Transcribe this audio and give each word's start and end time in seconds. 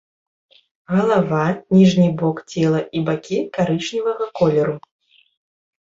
Галава, 0.95 1.41
ніжні 1.77 2.07
бок 2.23 2.37
цела 2.51 2.79
і 2.99 3.05
бакі 3.13 3.39
карычневага 3.61 4.33
колеру. 4.41 4.75